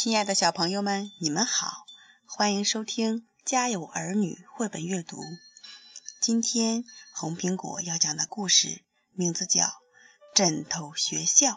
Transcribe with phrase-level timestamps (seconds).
[0.00, 1.84] 亲爱的小朋友们，你们好，
[2.24, 5.20] 欢迎收听《家有儿女》绘本阅读。
[6.20, 9.64] 今天红苹果要讲的故事名字叫
[10.32, 11.54] 《枕头学校》。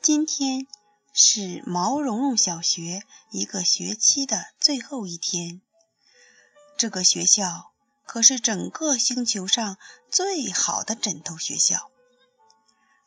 [0.00, 0.66] 今天
[1.12, 5.60] 是毛茸茸小学一个学期的最后一天，
[6.78, 7.72] 这个学校
[8.06, 9.76] 可是整个星球上
[10.10, 11.91] 最好的枕头学校。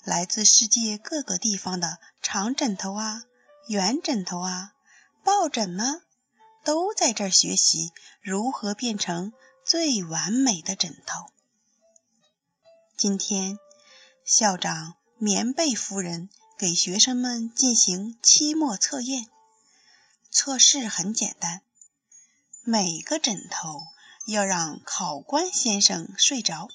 [0.05, 3.23] 来自世界各个地方的长枕头啊、
[3.67, 4.75] 圆枕头啊、
[5.23, 6.03] 抱枕呢，
[6.63, 7.91] 都在这儿学习
[8.21, 9.33] 如何变成
[9.65, 11.25] 最完美的枕头。
[12.95, 13.57] 今天，
[14.23, 19.25] 校长棉被夫人给学生们进行期末测验。
[20.29, 21.63] 测试很简单，
[22.61, 23.81] 每个枕头
[24.27, 26.69] 要让考官先生睡着。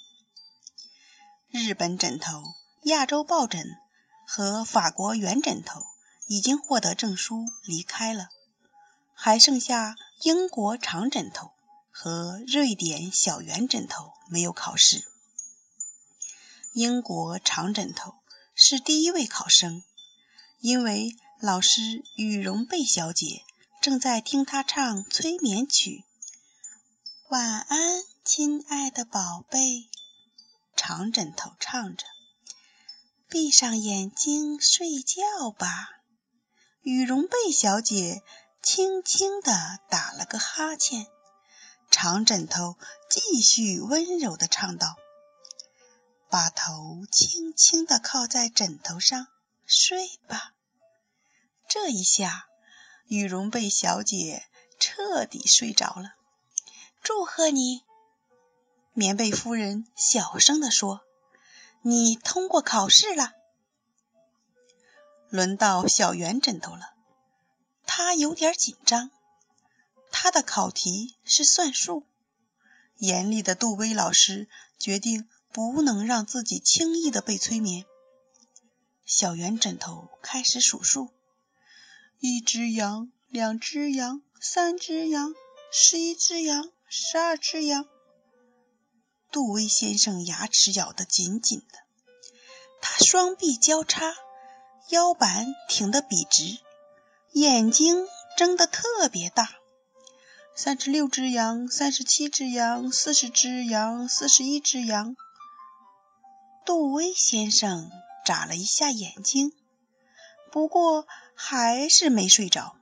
[1.51, 2.43] 日本枕头。
[2.85, 3.77] 亚洲抱枕
[4.27, 5.85] 和法国圆枕头
[6.27, 8.31] 已经获得证书离开了，
[9.13, 11.53] 还剩下英国长枕头
[11.91, 15.05] 和瑞典小圆枕头没有考试。
[16.73, 18.15] 英国长枕头
[18.55, 19.83] 是第一位考生，
[20.61, 23.45] 因为老师羽绒被小姐
[23.83, 26.05] 正在听他唱催眠曲。
[27.29, 29.91] 晚安，亲爱的宝贝，
[30.75, 32.07] 长枕头唱着。
[33.31, 35.89] 闭上眼睛睡觉吧，
[36.83, 38.25] 羽绒被小姐
[38.61, 41.07] 轻轻地打了个哈欠。
[41.93, 42.77] 长枕头
[43.09, 44.97] 继续温柔地唱道
[46.29, 49.29] ：“把头轻轻地靠在枕头上
[49.65, 50.53] 睡吧。”
[51.71, 52.49] 这一下，
[53.07, 54.45] 羽绒被小姐
[54.81, 56.15] 彻底睡着了。
[57.01, 57.83] 祝贺你，
[58.93, 61.03] 棉被夫人小声地说。
[61.83, 63.33] 你通过考试了。
[65.31, 66.95] 轮到小圆枕头了，
[67.87, 69.11] 他有点紧张。
[70.11, 72.05] 他的考题是算术。
[72.97, 74.49] 严厉的杜威老师
[74.79, 77.87] 决定不能让自己轻易的被催眠。
[79.07, 81.09] 小圆枕头开始数数：
[82.19, 85.35] 一只羊，两只羊，三只羊，
[85.73, 87.87] 十一只羊，十二只羊。
[89.31, 91.79] 杜威先生牙齿咬得紧紧的，
[92.81, 94.13] 他双臂交叉，
[94.89, 96.59] 腰板挺得笔直，
[97.33, 99.49] 眼睛睁得特别大。
[100.57, 105.15] 三十六只羊，三十七只羊，四十只羊，四十一只羊。
[106.67, 107.91] 杜威先生
[108.27, 109.53] 眨了一下眼睛，
[110.51, 112.77] 不过还是没睡着。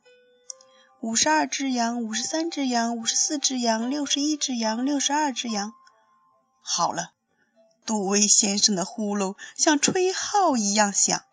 [1.00, 5.74] 五十二只羊，五十三只羊，五十四只羊，六十一只羊，六十二只羊。
[6.70, 7.12] 好了，
[7.86, 11.24] 杜威先生的呼噜像吹号一样响。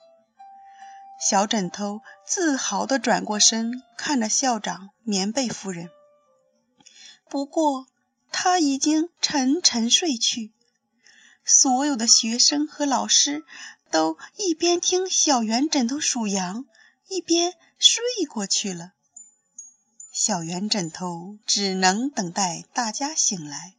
[1.30, 5.90] 小枕头自豪地转过身，看着校长棉被夫人。
[7.30, 7.86] 不过
[8.32, 10.54] 他已经沉沉睡去。
[11.44, 13.44] 所有的学生和老师
[13.92, 16.66] 都一边听小圆枕头数羊，
[17.10, 18.94] 一边睡过去了。
[20.14, 23.76] 小圆枕头只能等待大家醒来。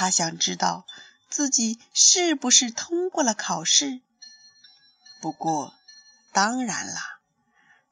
[0.00, 0.86] 他想知道
[1.28, 4.00] 自己是不是通过了考试。
[5.20, 5.74] 不过，
[6.32, 7.20] 当然啦，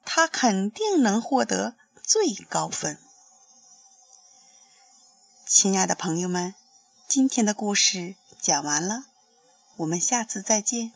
[0.06, 2.98] 他肯定能获得最高分。
[5.46, 6.54] 亲爱的朋友们，
[7.06, 9.04] 今天的故事讲完了，
[9.76, 10.94] 我们下次再见。